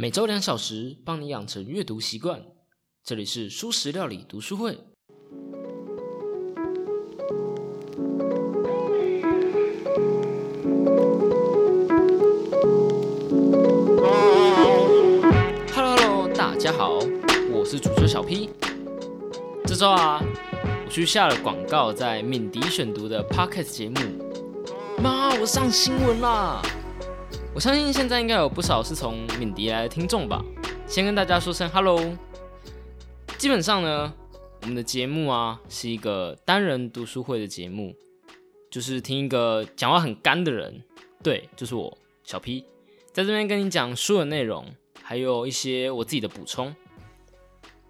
[0.00, 2.42] 每周两小时，帮你养成阅读习惯。
[3.04, 4.78] 这里是蔬食料理读书会。
[15.74, 17.00] Hello，大家好，
[17.52, 18.48] 我是主持小 P。
[19.66, 20.24] 这周啊，
[20.86, 24.00] 我去下了广告，在敏迪选读的 Podcast 节目。
[25.02, 26.62] 妈，我上新闻啦！
[27.52, 30.42] 我相信现在应该有不少是从敏迪来的听众吧。
[30.86, 32.00] 先跟大家说声 Hello。
[33.38, 34.12] 基本上呢，
[34.62, 37.94] 我们的节目啊是一个单人读书会的节目，
[38.70, 40.80] 就是听一个讲话很干的人，
[41.22, 42.64] 对，就是我小 P，
[43.12, 44.64] 在这边跟你讲书的内容，
[45.02, 46.74] 还有一些我自己的补充。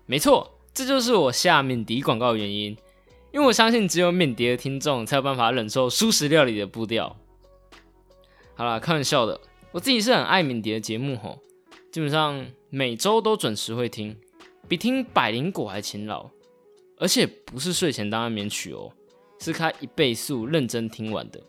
[0.07, 2.77] 没错，这就是我下敏迪广告的原因，
[3.31, 7.15] 因为我相信只有敏迪的听众才有办法忍受素食料理的步调。
[8.55, 9.41] 好啦，开玩笑的，
[9.73, 11.39] 我自己是很爱敏迪的节目吼，
[11.93, 14.17] 基本上每周都准时会听。
[14.67, 16.31] 比听百灵果还勤劳，
[16.97, 18.93] 而且不是睡前当安眠曲哦，
[19.41, 21.41] 是开一倍速认真听完的。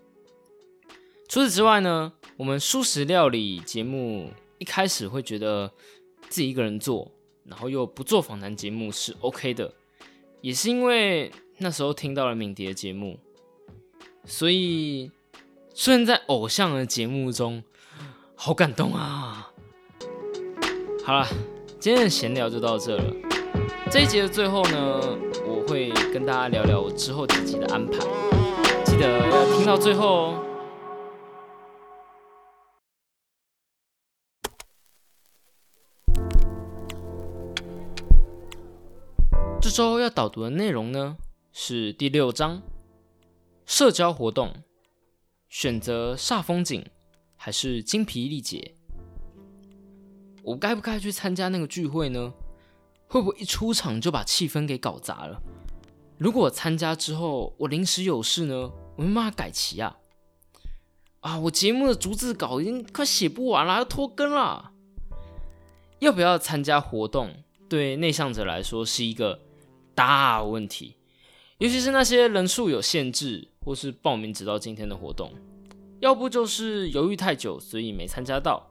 [1.28, 5.72] 除此之外呢，我们素食料理节目一开始会觉得
[6.30, 7.11] 自己一个人做，
[7.45, 9.73] 然后又不做访谈节目是 OK 的，
[10.41, 13.19] 也是因为那时候听到了敏迪的节目，
[14.25, 15.11] 所以
[15.73, 17.63] 虽然在偶像的节目中，
[18.44, 19.52] 好感动啊！
[21.06, 21.28] 好了。
[21.80, 23.03] 今天的闲聊就到这了。
[23.92, 25.00] 这一节的最后呢，
[25.45, 28.00] 我会跟大家聊聊我之后几集的安排，
[28.84, 30.44] 记得要听到最后哦。
[39.62, 41.16] 这周要导读的内容呢，
[41.53, 42.64] 是第六章：
[43.67, 44.64] 社交活动，
[45.47, 46.84] 选择煞风景
[47.44, 48.75] 还是精疲力竭？
[50.44, 52.31] 我该不该去参加那个聚会呢？
[53.08, 55.42] 会不会一出场就把气氛给搞砸了？
[56.19, 58.72] 如果参加之后我临时有事呢？
[58.96, 59.97] 我没办法改期啊！
[61.22, 64.74] 啊，我节目的逐字稿已经快写不完了，要拖更了。
[65.97, 67.44] 要不要参加活动？
[67.68, 69.40] 对内向者来说是一个
[69.96, 70.96] 大问题，
[71.57, 75.34] 尤其是那些人数有限制或是报名直到今天的活动，
[76.01, 78.67] 要不就是犹豫太久，所以没参加到。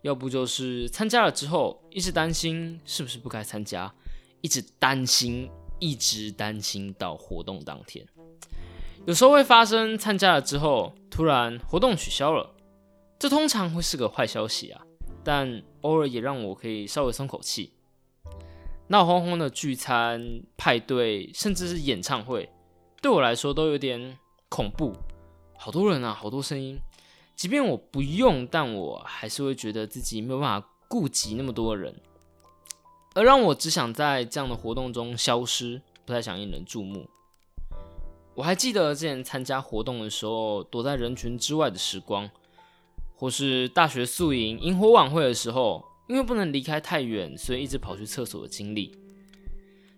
[0.00, 3.94] 要不就是参加了之后，一直担心是不是不该参加，
[4.40, 8.04] 一直担心，一直担心到活动当天。
[9.06, 12.54] 有时候会发生参加了之后，突然活动取消了，
[13.18, 14.82] 这通常会是个坏消息啊。
[15.22, 17.74] 但偶尔也让我可以稍微松口气。
[18.88, 22.50] 闹哄哄的聚餐、派对，甚至是演唱会，
[23.00, 24.18] 对我来说都有点
[24.48, 24.92] 恐怖。
[25.62, 26.76] 好多人啊，好多声音。
[27.36, 31.94] 即便我不用，但我还是会觉得自己没有办法顾及那么多人，
[33.14, 37.08] 而让我只想在这样的活动中消失，不太想引人注目。
[38.34, 42.28] 我还记得之前参加活动的时候，躲在人群之外的时光，
[43.14, 48.98] 或是大学宿营、萤火晚会的时候，因为不能离开太远，所以一直跑去厕所的经历，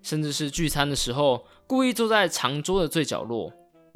[0.02, 3.50] 甚至是聚餐的时候，故意坐在长桌的最角落，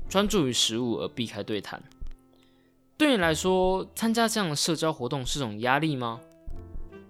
[0.09, 1.83] 专注于食物而避开对谈。
[2.97, 6.21] 对你来说，参加这样的社交活动是种压力吗？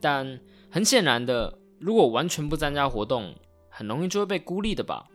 [0.01, 0.39] 但
[0.71, 3.35] 很显然的，如果完全不参加活动，
[3.69, 5.07] 很容易就会被孤立的吧。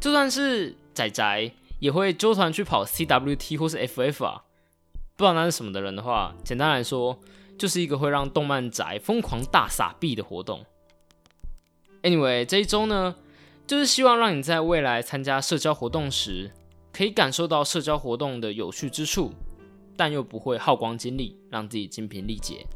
[0.00, 4.44] 就算是仔仔，也会揪团去跑 CWT 或是 FF 啊。
[5.16, 7.20] 不知道那是什么的人的话，简单来说，
[7.58, 10.64] 就是一个会让动漫宅疯狂大撒币的活动。
[12.02, 13.14] Anyway，这一周呢，
[13.66, 16.50] 就是希望让你在未来参加社交活动时，
[16.92, 19.32] 可以感受到社交活动的有趣之处。
[19.96, 22.66] 但又不会耗光精力，让自己精疲力竭。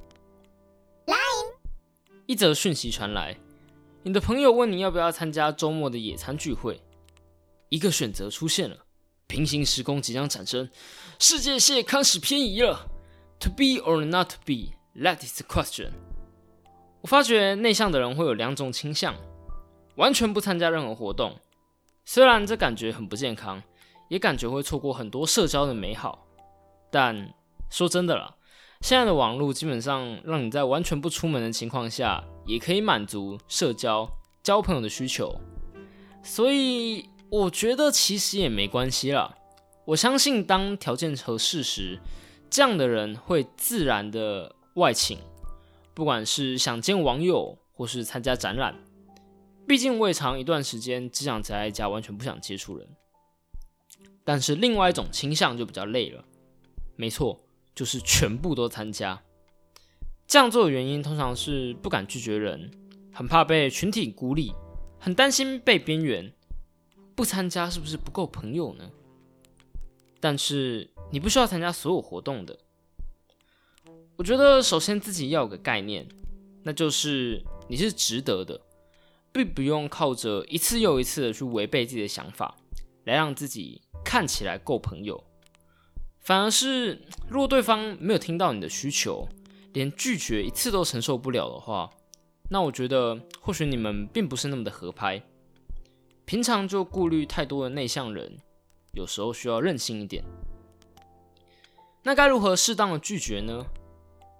[2.27, 3.35] 一则讯息传来，
[4.03, 6.81] 你的朋友问你要不要参加周末的野餐聚会。
[7.71, 8.77] 一个选择出现了，
[9.27, 10.69] 平行时空即将产生，
[11.19, 12.87] 世界线开始偏移了。
[13.41, 15.93] To be or not to be, that is the question。
[17.01, 19.15] 我发觉内向的人会有两种倾向：
[19.97, 21.39] 完全不参加任何活动，
[22.05, 23.63] 虽然这感觉很不健康，
[24.15, 26.25] 也感觉会错过很多社交的美好。
[26.89, 27.35] 但
[27.69, 28.37] 说真的了，
[28.81, 34.09] 现在的网络基本上让你在完全不出门的情况下，也可以满足社交、
[34.41, 35.37] 交朋友的需求。
[36.23, 39.35] 所以我觉得其实也没关系啦。
[39.85, 41.99] 我相信当条件合适时，
[42.49, 45.19] 这样的人会自然的外请，
[45.93, 48.77] 不管是想见网友或是参加展览。
[49.67, 52.87] 毕竟我也长一段时间只想宅在家，完全不想接触人。
[54.25, 56.25] 但是另外一种倾向就比较累了。
[56.97, 59.23] 没错，就是全部都参加。
[60.27, 62.71] 这样做的原因通常是不敢拒绝人，
[63.13, 64.53] 很怕被群体孤立，
[64.99, 66.33] 很担心被边缘。
[67.15, 68.91] 不参加是不是不够朋友呢？
[70.19, 72.59] 但是你不需要参加所有活动的。
[74.17, 76.09] 我觉得首先自己要有个概念，
[76.63, 78.61] 那就是你是值得的，
[79.31, 82.57] 并不用靠着一次又一次的去违背自己的想法，
[83.05, 85.23] 来让自己看起来够朋友。
[86.21, 89.29] 反而是 如果对方没有听到你的需求，
[89.73, 91.91] 连拒绝一次都承受不了的话，
[92.51, 95.23] 那我觉得或许你们并不是那么的合拍。
[96.25, 98.39] 平常就顾虑太多的内向人，
[98.95, 100.25] 有时候需要任性一点。
[102.03, 103.67] 那该如何适当的拒绝呢？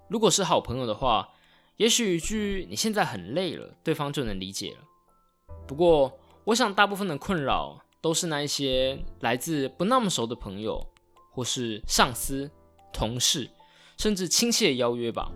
[0.09, 1.31] 如果是好朋友的话，
[1.77, 5.57] 也许一句“你现在很累了”，对方就能理解了。
[5.67, 10.87] 不过，我想大部分的困扰都是那一些来自不那么熟的朋友，
[11.31, 12.51] 或是上司、
[12.93, 13.49] 同事。
[13.97, 15.33] 甚至亲切的邀约吧，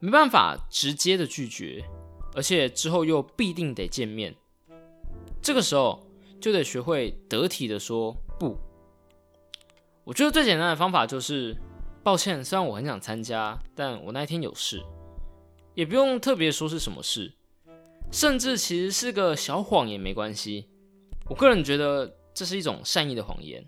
[0.00, 1.84] 没办法直接的拒绝，
[2.34, 4.34] 而且之后又必定得见面，
[5.40, 6.04] 这个时候
[6.40, 8.56] 就得学会得体的说不。
[10.02, 11.56] 我觉得最简单的方法就是，
[12.02, 14.82] 抱歉，虽然我很想参加，但我那天有事，
[15.74, 17.34] 也不用特别说是什么事，
[18.10, 20.66] 甚至其实是个小谎也没关系。
[21.28, 23.62] 我个人觉得这是一种善意的谎言，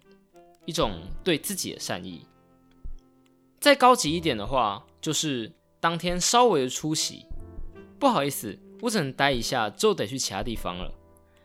[0.64, 2.26] 一种对自己的善意。
[3.60, 7.26] 再高级一点的话，就是当天稍微的出席。
[7.98, 10.90] 不好意思，我只能待一下，就得去其他地方了。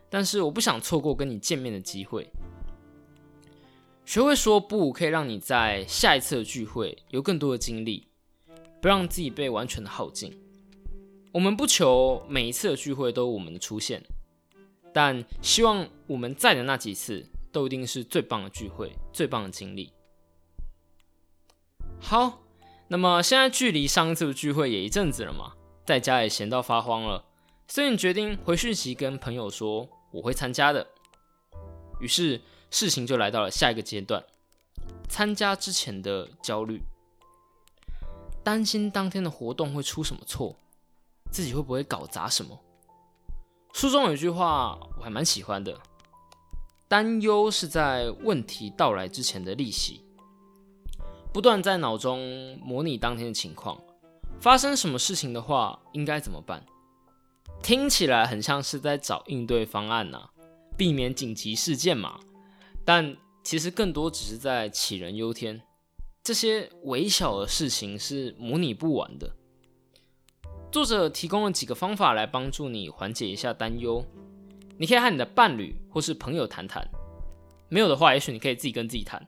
[0.10, 2.26] 但是我不想错过跟你见面的机会。
[4.06, 8.08] 学会说不，可以让你在下一次的聚会有更多的精力，
[8.82, 10.32] 不让自己被完全的耗尽。
[11.34, 14.02] 我们不求每一次的聚会都有我们的出现，
[14.96, 19.92] 但希望我们在的那几次都一定是最棒的聚会，最棒的经历。
[22.00, 22.42] 好，
[22.88, 25.52] 那么现在距离上一次的聚会也一阵子了嘛，
[25.86, 27.26] 在家也闲到发慌了，
[27.68, 30.88] 所以你决定回讯息跟朋友说我会参加的。
[32.00, 32.40] 于是
[32.72, 34.24] 事情就来到了下一个阶段，
[35.10, 36.82] 参加之前的焦虑，
[38.42, 40.56] 担心当天的活动会出什么错，
[41.30, 42.62] 自己会不会搞砸什么。
[43.76, 45.78] 书中有一句话我还蛮喜欢的，
[46.88, 50.02] 担忧是在问题到来之前的利息。
[51.34, 53.78] 不断在脑中模拟当天的情况，
[54.40, 56.66] 发生什么事情的话，应该怎么办？
[57.62, 60.30] 听起来很像是在找应对方案呐，
[60.78, 62.18] 避免紧急事件嘛。
[62.86, 65.62] 但其实更多只是在杞人忧天。
[66.24, 69.36] 这些微小的事情是模拟不完的。
[70.76, 74.06] 作者提供了几个方法来帮助你缓解一下担忧。
[74.78, 76.86] 你可以和你的伴侣或是朋友谈谈，
[77.70, 79.26] 没有的话，也许你可以自己跟自己谈。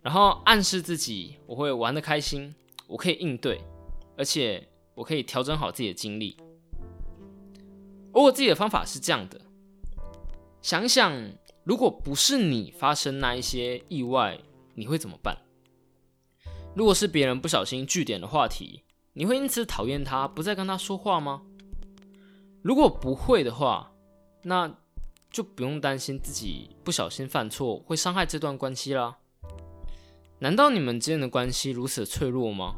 [0.00, 2.52] 然后暗示自己，我会玩得开心，
[2.88, 3.60] 我可以应对，
[4.16, 6.36] 而且我可以调整好自己的精力。
[8.12, 9.40] 而我自己的方法是这样的：
[10.62, 11.30] 想想，
[11.62, 14.36] 如果不是你发生那一些意外，
[14.74, 15.38] 你会怎么办？
[16.74, 18.82] 如果是别人不小心据点的话题，
[19.14, 21.42] 你会因此讨厌他，不再跟他说话吗？
[22.62, 23.92] 如果不会的话，
[24.42, 24.74] 那
[25.30, 29.18] 就不用担心自己不小心犯错会伤害这段关系啦。
[30.38, 32.74] 难道你们之间的关系如此脆弱吗？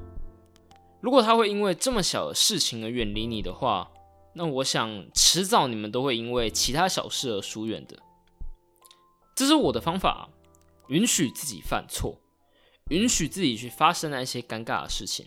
[1.01, 3.91] 如果他会因为这么小的事情而远离你的话，
[4.35, 7.97] 那我想迟早你们都会因为其他小事而疏远的。
[9.37, 10.29] 这是我的方法，
[10.89, 12.21] 允许自己犯错，
[12.89, 15.27] 允许自己去发生那些尴尬的事情。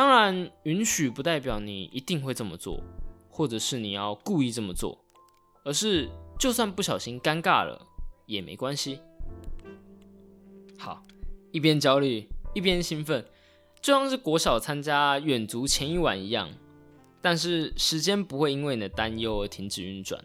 [0.00, 2.82] 当然，允许不代表你一定会这么做，
[3.28, 4.98] 或者是你要故意这么做，
[5.62, 7.86] 而是就算不小心尴尬了
[8.24, 8.98] 也没关系。
[10.78, 11.02] 好，
[11.52, 13.22] 一边焦虑一边兴奋，
[13.82, 16.48] 就像是国小参加远足前一晚一样。
[17.20, 20.24] 但是时间不会因为你的担忧而停止运转。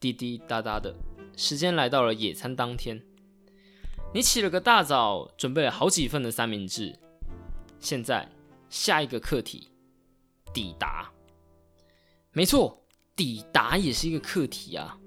[0.00, 0.96] 滴滴答答的
[1.36, 3.02] 时间来到了野餐当天，
[4.14, 6.98] 你起了个大早，准备了好几份的三明治。
[7.78, 8.26] 现在
[8.68, 9.70] 下一个课题，
[10.52, 11.10] 抵达。
[12.32, 12.82] 没错，
[13.14, 14.98] 抵达也是一个课题啊。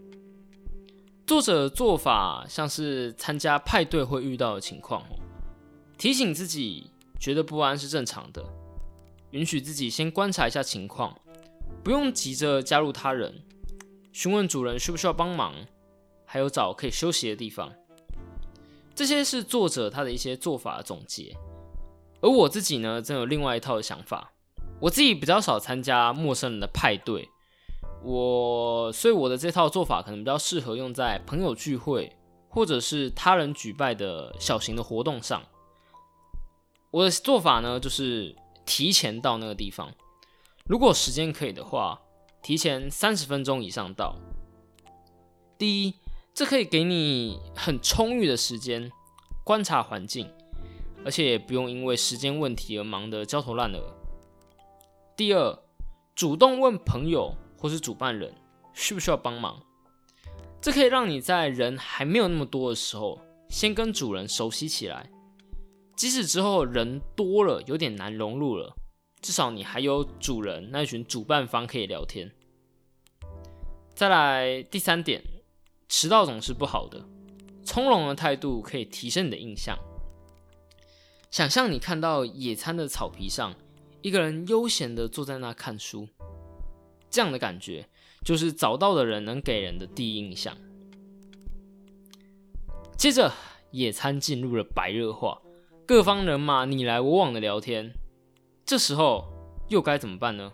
[1.27, 5.19] 作者做法像是参加派对会遇到的情况哦，
[5.95, 6.89] 提醒自己
[7.19, 8.43] 觉得不安是正常的，
[9.29, 11.15] 允许自己先观察一下情况，
[11.83, 13.43] 不用急着加入他人，
[14.11, 15.53] 询问主人需不需要帮忙，
[16.25, 17.71] 还有找可以休息的地方。
[18.95, 21.37] 这些是作者他的一些做法的总结，
[22.21, 24.33] 而我自己呢，则有另外一套的想法。
[24.81, 27.29] 我自己比较少参加陌生人的派对。
[28.03, 32.15] 我所以我的这套做法可能比较适合用在朋友聚会
[32.47, 35.43] 或者是他人举办的小型的活动上。
[36.91, 38.35] 我的做法呢，就是
[38.65, 39.93] 提前到那个地方。
[40.65, 41.99] 如果时间可以的话，
[42.41, 44.15] 提前三十分钟以上到。
[45.57, 45.95] 第一，
[46.33, 48.89] 这可以给你很充裕的时间
[49.43, 50.31] 观察环境，
[51.03, 53.95] 而且也不用因为时间问题而忙得焦头烂额。
[55.15, 55.59] 第二，
[56.15, 58.33] 主动问朋友或是主办人
[58.73, 59.61] 需不需要帮忙，
[60.61, 65.09] 这可以让你在人还没有那么多的时候，先跟主人熟悉起来。
[65.95, 68.73] 即使之后人多了，有点难融入了，
[69.21, 72.31] 至少你还有主人那群主办方可以聊天。
[73.93, 75.21] 再来第三点，
[75.89, 77.03] 迟到总是不好的，
[77.65, 79.77] 从容的态度可以提升你的印象。
[81.31, 83.53] 想象你看到野餐的草皮上，
[84.01, 86.07] 一个人悠闲的坐在那看书，
[87.09, 87.87] 这样的感觉
[88.25, 90.57] 就是找到的人能给人的第一印象。
[92.97, 93.31] 接着，
[93.71, 95.39] 野餐进入了白热化。
[95.85, 97.91] 各方人马你来我往的聊天，
[98.65, 99.25] 这时候
[99.69, 100.53] 又该怎么办呢？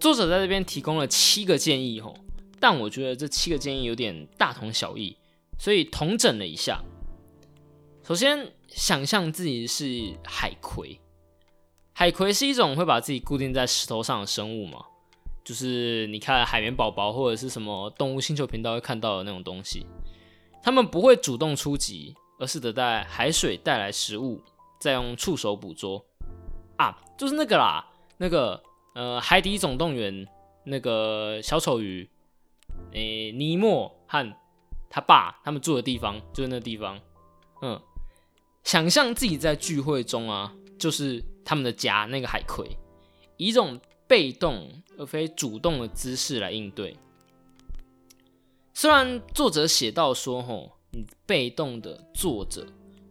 [0.00, 2.16] 作者在这边提供了七个建议吼，
[2.58, 5.16] 但我觉得这七个建议有点大同小异，
[5.58, 6.82] 所以统整了一下。
[8.06, 11.00] 首先，想象自己是海葵，
[11.92, 14.84] 海葵是一种会把自己固定在石头上的生物嘛，
[15.42, 19.86] 就是你看海绵宝宝或者是什么动物星球频道会看到的那种东西，
[20.62, 22.14] 他们不会主动出击。
[22.36, 24.42] 而是等待海水带来食物，
[24.80, 26.04] 再用触手捕捉。
[26.76, 28.60] 啊，就是那个啦，那个
[28.96, 30.12] 呃，《海底总动员》
[30.64, 32.10] 那个小丑鱼，
[32.92, 34.36] 诶，尼莫和
[34.90, 36.98] 他爸他们住的地方，就是那地方。
[37.62, 37.80] 嗯，
[38.64, 42.66] 想象自己在聚会中啊，就是他们的家，那个海葵，
[43.36, 44.68] 以一种被动
[44.98, 46.96] 而非主动的姿势来应对。
[48.72, 50.72] 虽然作者写到说，吼。
[50.96, 52.64] 你被动的坐着，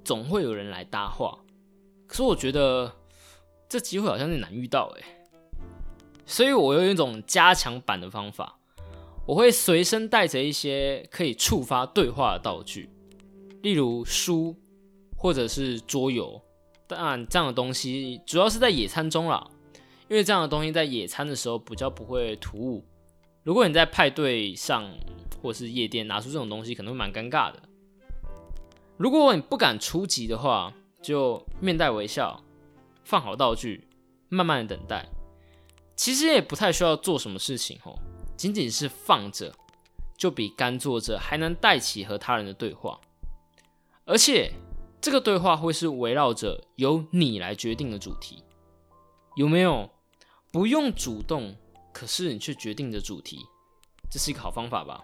[0.05, 1.37] 总会有人来搭话。
[2.07, 2.89] 可是我觉得
[3.67, 5.03] 这机会好像有点难遇到哎，
[6.25, 8.57] 所以我有一种加强版的方法，
[9.25, 12.89] 我会随身带着一些可以触发对话的道具，
[13.63, 14.55] 例如书
[15.23, 16.39] 或者是桌游。
[16.85, 19.49] 当然，这样的东西主要是在野餐中啦，
[20.09, 22.83] 因为这样的东西在野餐的时候比较不会突兀。
[23.43, 24.85] 如果你在派对上
[25.41, 27.63] 或是夜店拿出这种东西，可能会蛮尴尬的。
[28.97, 32.43] 如果你不敢出击的话，就面带微笑，
[33.05, 33.87] 放好道具，
[34.27, 35.07] 慢慢的等待。
[35.95, 37.97] 其实也不太需要做什么事情哦，
[38.35, 39.53] 仅仅是放着，
[40.17, 42.99] 就比干坐着还能带起和他人的对话。
[44.05, 44.51] 而且
[45.03, 48.41] 这个对话会是围绕着由你来决定的主题，
[49.35, 49.89] 有没有？
[50.49, 51.57] 不用主动，
[51.91, 53.45] 可是你却决定的主题，
[54.09, 55.03] 这是一个好方法吧？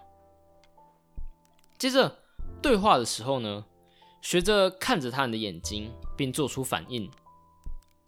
[1.76, 2.18] 接着
[2.62, 3.66] 对话的时候呢？
[4.22, 7.10] 学着看着他人的眼睛，并做出反应。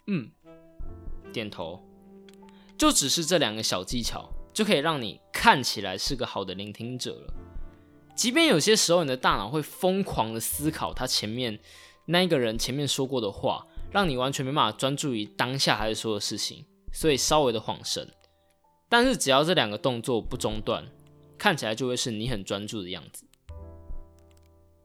[0.06, 0.30] 嗯，
[1.30, 1.78] 点头，
[2.78, 7.34] 就只是这两个小技巧，就可以让你看起来是个好的聆听者了。
[8.14, 11.58] 即便有些时候你的大脑会疯狂的思考他前面
[12.06, 18.08] 那一个人前面说过的话，让你完全没办法专注于当下还是说的事情，所以稍微的晃神。
[18.88, 20.86] 但是只要这两个动作不中断，
[21.38, 23.24] 看起来就会是你很专注的样子。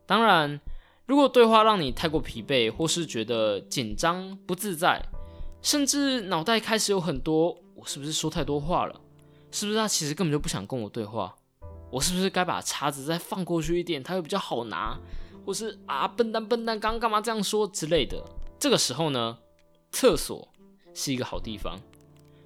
[0.05, 0.59] 当然。
[1.05, 5.01] 如果对话让你太过疲惫，或是觉得紧张不自在，
[5.61, 8.99] 甚至脑袋开始有很多“我是不是说太多话了？
[9.49, 11.33] 是不是他其实根本就不想跟我对话？
[11.89, 14.99] 我是不是该把叉子再放过去一点，它会比较好拿？
[15.45, 18.21] 或是啊，笨蛋笨蛋，刚干嘛这样说之类的？
[18.59, 19.37] 这个时候呢，
[19.91, 20.45] 厕所
[20.93, 21.79] 是一个好地方，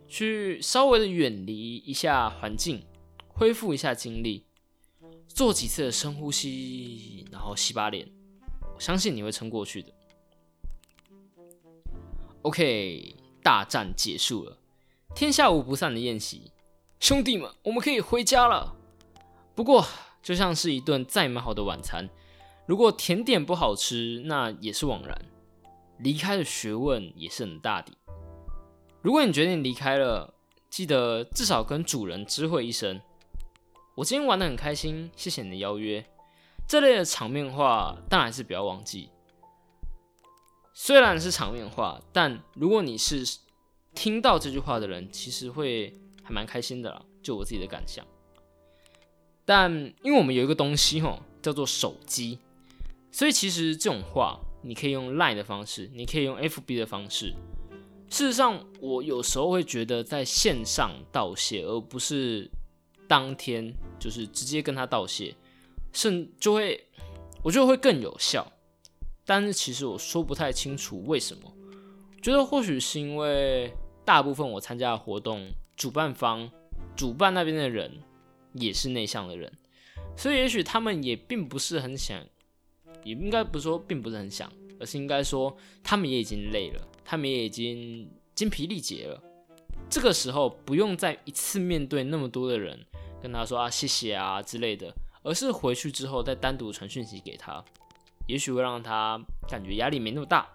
[0.08, 2.86] 去稍微的远离一下环境，
[3.28, 4.46] 恢复一下精力，
[5.28, 8.08] 做几次深呼吸，然后洗把脸。
[8.76, 9.92] 我相信你会撑过去的。
[12.44, 14.58] OK，大战结束了，
[15.16, 16.52] 天下无不散的宴席，
[17.00, 18.76] 兄弟们，我们可以回家了。
[19.54, 19.86] 不过，
[20.24, 22.10] 就像是一顿再美好的晚餐，
[22.66, 25.26] 如果甜点不好吃，那也是枉然。
[26.00, 27.92] 离开的学问也是很大的。
[29.02, 30.34] 如果你决定离开了，
[30.70, 33.00] 记得至少跟主人知会一声。
[33.96, 36.04] 我今天玩的很开心，谢谢你的邀约。
[36.68, 39.10] 这类的场面话，当然是不要忘记。
[40.74, 43.24] 虽然是场面话，但如果你是
[43.94, 47.04] 听到这句话的人，其实会还蛮开心的啦。
[47.22, 48.06] 就我自己的感想。
[49.46, 49.72] 但
[50.04, 52.40] 因为我们有一个东西吼，叫做手机，
[53.12, 57.34] 所以其实这种话，你可以用 Line 的方式，你可以用 FB 的方式。
[58.10, 62.50] 事实上，我有时候会觉得在线上道谢，而不是
[63.08, 65.36] 当天就是直接跟他道谢。
[65.94, 66.88] 甚就会，
[67.44, 68.50] 我觉得会更有效。
[69.26, 71.52] 但是其实我说不太清楚为什么。
[72.22, 73.74] 觉得或许是因为
[74.06, 76.50] 大部分我参加的活动，主办方、
[76.96, 77.92] 主办那边的人
[78.54, 79.52] 也是内向的人，
[80.16, 82.22] 所以也许他们也并不是很想，
[83.04, 89.22] 也应该不是说并不是很想，而是应该说他们也已经累了，他们也已经精疲力竭了。
[89.90, 92.80] 这个时候不用再一次面对那么多的人，
[93.22, 94.94] 跟他说啊谢谢啊之类的，
[95.24, 97.64] 而是回去之后再单独传讯息给他，
[98.28, 100.48] 也许会让他感觉压力没那么大。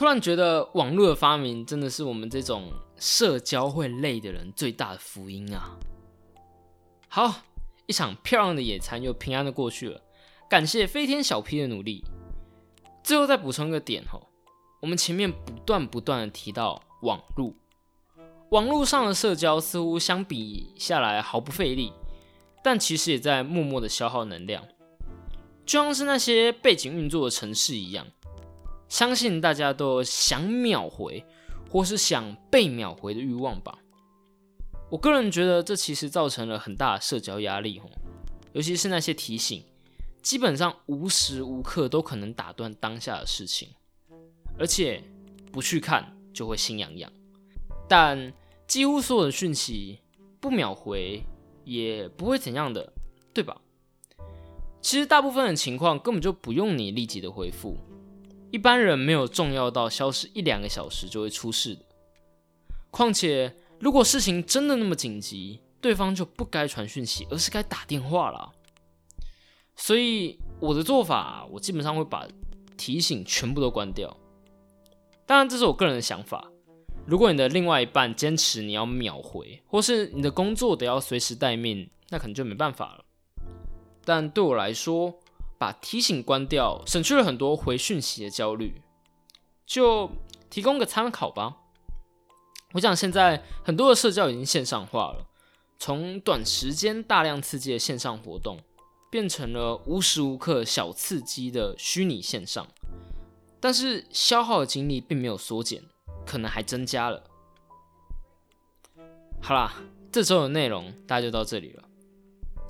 [0.00, 5.76] 突然觉得网络的发明真的是我们这种社交会累的人最大的福音啊！
[7.06, 7.42] 好，
[7.84, 10.00] 一场漂亮的野餐又平安的过去了，
[10.48, 12.02] 感谢飞天小 P 的努力。
[13.04, 14.26] 最后再补充一个点哦，
[14.80, 17.52] 我们前面不断不断的提到网络，
[18.52, 21.92] 网络上的社交似乎相比下来毫不费力，
[22.64, 24.66] 但其实也在默默的消耗能量，
[25.66, 28.06] 就像是那些背景运作的城市一样。
[28.90, 31.24] 相信大家都想秒回，
[31.70, 33.78] 或是想被秒回的欲望吧。
[34.90, 37.80] 我个人觉得这其实造成了很大的社交压力，
[38.52, 39.64] 尤其是那些提醒，
[40.20, 43.68] 基本上无时无刻都可能打断当下的事情，
[44.58, 45.00] 而且
[45.52, 47.10] 不去看就会心痒痒。
[47.88, 48.32] 但
[48.66, 50.00] 几乎所有的讯息
[50.40, 51.22] 不秒回
[51.64, 52.92] 也不会怎样的，
[53.32, 53.60] 对吧？
[54.80, 57.76] 其实大部分的情况根本就不用你立即的回复。
[58.50, 61.84] 一般人没有重要到消失一两个小时就会出事的。
[62.90, 68.52] 况且，如果事情真的那么紧急，对方就不该传讯息，而是该打电话了。
[69.76, 72.26] 所以我的做法，我基本上会把
[72.76, 74.14] 提醒全部都关掉。
[75.24, 76.50] 当然，这是我个人的想法。
[77.06, 83.04] 如果你的另外一半坚持你要秒回，或是你的工作得要随时待命，那可能就没办法了。
[84.04, 85.14] 但对我来说，
[85.60, 88.80] 把提醒关掉，省去了很多回讯息的焦虑，
[89.66, 90.10] 就
[90.48, 91.58] 提供个参考吧。
[92.72, 95.26] 我想现在很多的社交已经线上化了，
[95.78, 98.58] 从短时间大量刺激的线上活动，
[99.10, 102.66] 变成了无时无刻小刺激的虚拟线上，
[103.60, 105.82] 但是消耗的精力并没有缩减，
[106.24, 107.22] 可能还增加了。
[109.42, 109.74] 好啦，
[110.10, 111.84] 这周的内容大家就到这里了。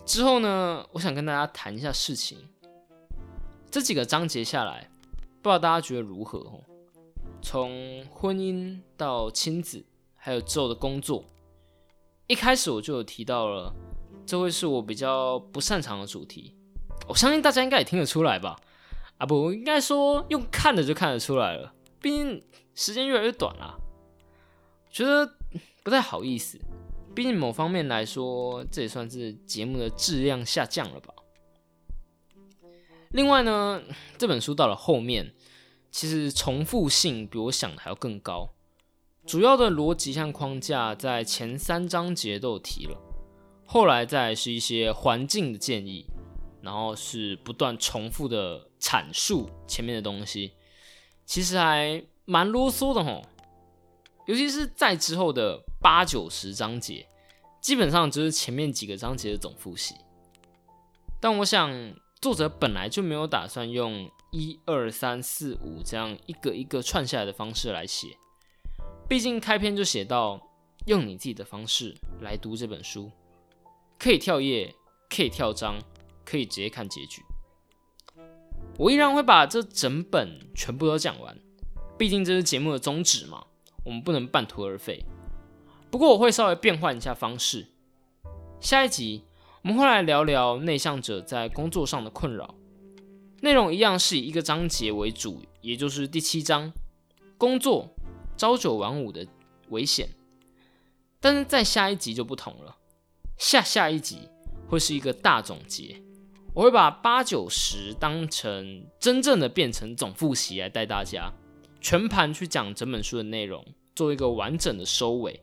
[0.05, 2.49] 之后呢，我想跟大家谈一下事情。
[3.71, 4.91] 这几个章节下来，
[5.41, 6.45] 不知道大家觉得如何？
[7.41, 9.85] 从婚姻到亲子，
[10.17, 11.25] 还有之后的工作，
[12.27, 13.73] 一开始我就有提到了，
[14.27, 16.53] 这会是我比较不擅长的主题。
[17.07, 18.57] 我相信大家应该也听得出来吧？
[19.19, 21.73] 啊，不，应该说用看的就看得出来了。
[22.01, 22.43] 毕竟
[22.75, 23.79] 时间越来越短了，
[24.91, 25.33] 觉得
[25.85, 26.59] 不太好意思。
[27.15, 31.15] 毕竟某方面来说，这也算是节目的质量下降了吧。
[33.11, 33.83] 另外呢，
[34.17, 35.35] 这本书到了后面，
[35.91, 38.51] 其实重复性比我想的还要更高。
[39.27, 42.97] 主要的逻辑和框架在前三章节都有提了，
[43.67, 46.07] 后来再是一些环境的建议，
[46.63, 50.53] 然后是不断重复的阐述前面的东西，
[51.27, 53.23] 其实还蛮啰嗦的吼。
[54.27, 57.09] 尤其是在之后的八九十章节，
[57.61, 59.97] 基本上就是前面几个章节的总复习。
[61.21, 61.93] 但我想。
[62.21, 68.09] 作者本来就没有打算用一二三四五这样一个一个串下来的方式来写，
[69.09, 70.39] 毕竟开篇就写到
[70.85, 73.11] 用你自己的方式来读这本书，
[73.99, 74.75] 可以跳页，
[75.09, 75.79] 可以跳章，
[76.23, 77.23] 可以直接看结局。
[78.77, 81.39] 我依然会把这整本全部都讲完，
[81.97, 83.47] 毕竟这是节目的宗旨嘛，
[83.83, 85.03] 我们不能半途而废。
[85.91, 87.69] 不过我会稍微变换一下方式，
[88.61, 89.25] 下一集。
[89.63, 92.55] 我们会来聊聊内向者在工作上的困扰，
[93.43, 96.73] 内容一样是以一个章节为主，也就是第七章
[97.37, 97.95] “工作
[98.39, 99.27] 朝九晚五的
[99.69, 100.09] 危险”。
[101.21, 102.75] 但是在下一集就不同了，
[103.37, 104.31] 下下一集
[104.67, 106.03] 会是一个大总结，
[106.55, 111.31] 我会把八九十当成真正的变成总复习来带大家
[111.83, 113.63] 全盘去讲整本书的内容，
[113.95, 115.43] 做一个完整的收尾，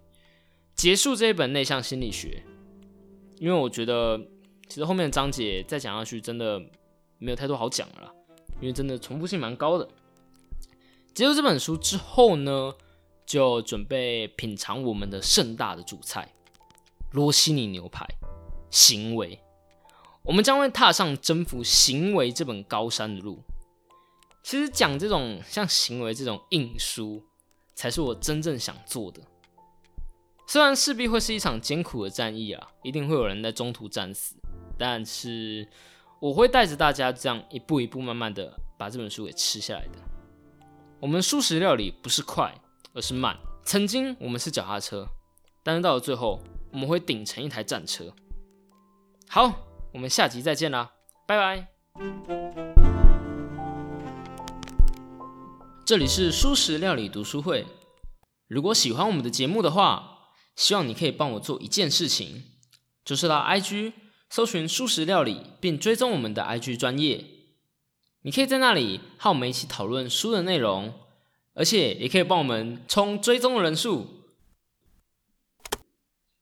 [0.75, 2.43] 结束这一本内向心理学。
[3.39, 4.19] 因为我觉得，
[4.67, 6.59] 其实后面的章节再讲下去，真的
[7.17, 8.13] 没有太多好讲了。
[8.59, 9.87] 因为真的重复性蛮高的。
[11.13, 12.73] 结束这本书之后呢，
[13.25, 16.33] 就准备品尝我们的盛大的主菜——
[17.13, 18.07] 罗西尼牛排。
[18.71, 19.39] 行为，
[20.23, 23.39] 我们将会踏上征服行为这本高山的路。
[24.43, 27.23] 其实讲这种像行为这种硬书，
[27.75, 29.21] 才是我真正想做的。
[30.49, 34.33] 虽然势必会是一场艰苦的战役啊，一定会有人在中途战死，
[34.77, 35.67] 但是
[36.21, 39.99] 我会带着大家这样一步一步慢慢的把这本书给吃下来的。
[41.01, 42.55] 我们素食料理不是快，
[42.93, 43.37] 而是慢。
[43.65, 45.05] 曾经我们是脚踏车，
[45.63, 48.13] 但是到了最后，我们会顶成一台战车。
[49.27, 49.51] 好，
[49.93, 50.93] 我们下集再见啦，
[51.27, 51.67] 拜拜。
[55.85, 57.65] 这里是素食料理读书会。
[58.47, 60.13] 如果喜欢我们的节目的话，
[60.57, 62.43] 希望你可以帮我做一件事情，
[63.05, 63.93] 就是到 IG
[64.29, 67.23] 搜寻素食料理，并追踪我们的 IG 专业。
[68.23, 70.93] 你可以在那里和我们一起讨论书的内容，
[71.53, 74.16] 而且也可以帮我们冲追踪的人数。